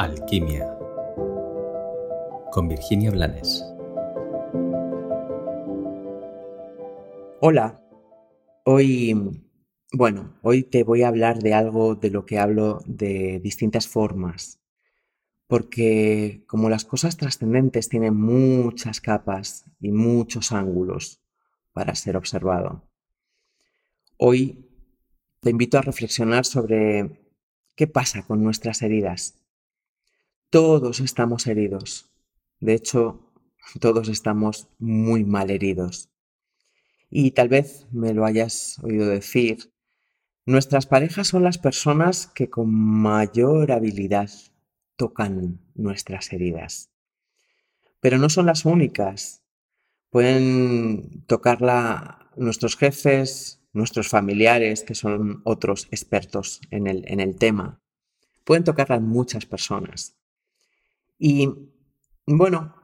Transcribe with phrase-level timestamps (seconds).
[0.00, 0.66] Alquimia
[2.52, 3.62] con Virginia Blanes.
[7.42, 7.84] Hola,
[8.64, 9.44] hoy,
[9.92, 14.62] bueno, hoy te voy a hablar de algo de lo que hablo de distintas formas,
[15.46, 21.20] porque como las cosas trascendentes tienen muchas capas y muchos ángulos
[21.74, 22.88] para ser observado,
[24.16, 24.66] hoy
[25.40, 27.20] te invito a reflexionar sobre
[27.76, 29.39] qué pasa con nuestras heridas
[30.50, 32.10] todos estamos heridos.
[32.58, 33.32] De hecho,
[33.78, 36.10] todos estamos muy mal heridos.
[37.08, 39.72] Y tal vez me lo hayas oído decir,
[40.46, 44.30] nuestras parejas son las personas que con mayor habilidad
[44.96, 46.90] tocan nuestras heridas.
[48.00, 49.42] Pero no son las únicas.
[50.10, 57.80] Pueden tocarla nuestros jefes, nuestros familiares, que son otros expertos en el, tema.
[58.44, 60.19] Pueden tocarla muchas personas.
[61.22, 61.50] Y
[62.26, 62.74] bueno,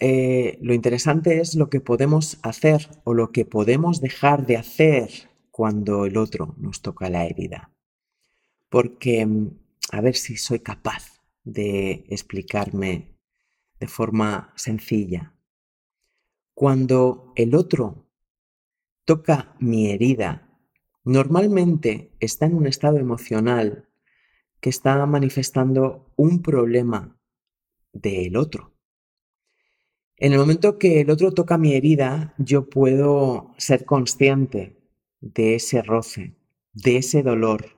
[0.00, 5.30] eh, lo interesante es lo que podemos hacer o lo que podemos dejar de hacer
[5.52, 7.70] cuando el otro nos toca la herida.
[8.68, 9.50] Porque, mm,
[9.92, 13.16] a ver si soy capaz de explicarme
[13.78, 15.34] de forma sencilla.
[16.54, 18.10] Cuando el otro
[19.04, 20.48] toca mi herida,
[21.04, 23.88] normalmente está en un estado emocional
[24.60, 27.17] que está manifestando un problema
[28.00, 28.72] del otro.
[30.16, 34.76] En el momento que el otro toca mi herida, yo puedo ser consciente
[35.20, 36.34] de ese roce,
[36.72, 37.76] de ese dolor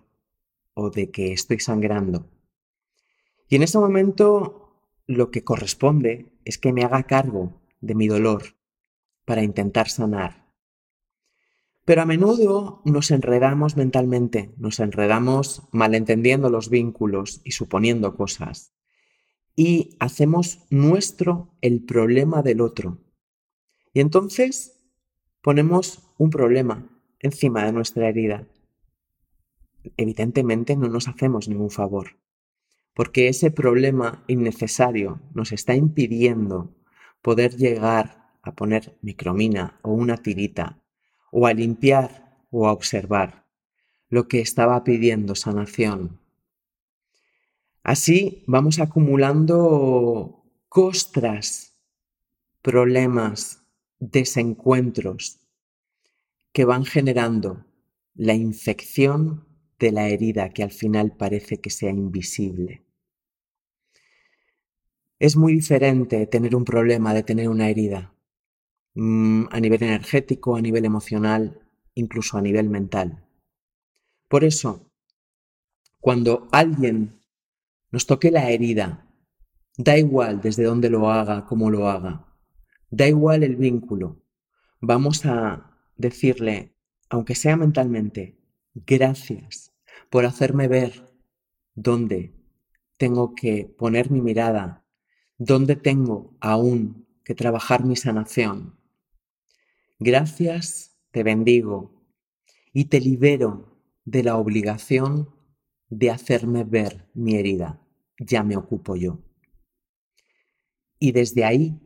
[0.74, 2.30] o de que estoy sangrando.
[3.48, 8.56] Y en ese momento lo que corresponde es que me haga cargo de mi dolor
[9.26, 10.46] para intentar sanar.
[11.84, 18.72] Pero a menudo nos enredamos mentalmente, nos enredamos malentendiendo los vínculos y suponiendo cosas
[19.60, 22.96] y hacemos nuestro el problema del otro.
[23.92, 24.80] Y entonces
[25.42, 26.88] ponemos un problema
[27.18, 28.48] encima de nuestra herida.
[29.98, 32.16] Evidentemente no nos hacemos ningún favor,
[32.94, 36.74] porque ese problema innecesario nos está impidiendo
[37.20, 40.82] poder llegar a poner micromina o una tirita,
[41.32, 43.44] o a limpiar o a observar
[44.08, 46.19] lo que estaba pidiendo sanación
[47.82, 51.74] Así vamos acumulando costras,
[52.62, 53.64] problemas,
[53.98, 55.40] desencuentros
[56.52, 57.64] que van generando
[58.14, 59.46] la infección
[59.78, 62.82] de la herida que al final parece que sea invisible.
[65.18, 68.14] Es muy diferente tener un problema de tener una herida,
[68.94, 71.62] mm, a nivel energético, a nivel emocional,
[71.94, 73.24] incluso a nivel mental.
[74.28, 74.90] Por eso,
[76.00, 77.19] cuando alguien
[77.90, 79.06] nos toque la herida.
[79.76, 82.26] Da igual desde dónde lo haga, cómo lo haga.
[82.90, 84.22] Da igual el vínculo.
[84.80, 86.74] Vamos a decirle,
[87.08, 88.38] aunque sea mentalmente,
[88.74, 89.72] gracias
[90.10, 91.04] por hacerme ver
[91.74, 92.34] dónde
[92.96, 94.84] tengo que poner mi mirada,
[95.38, 98.78] dónde tengo aún que trabajar mi sanación.
[99.98, 102.04] Gracias, te bendigo
[102.72, 105.30] y te libero de la obligación
[105.90, 107.80] de hacerme ver mi herida,
[108.18, 109.18] ya me ocupo yo.
[110.98, 111.80] Y desde ahí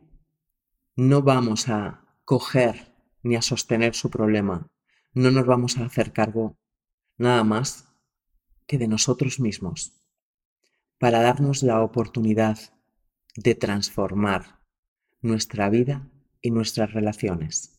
[0.95, 2.93] no vamos a coger
[3.23, 4.71] ni a sostener su problema,
[5.13, 6.57] no nos vamos a hacer cargo
[7.17, 7.89] nada más
[8.67, 9.93] que de nosotros mismos,
[10.99, 12.59] para darnos la oportunidad
[13.35, 14.59] de transformar
[15.21, 16.09] nuestra vida
[16.41, 17.75] y nuestras relaciones.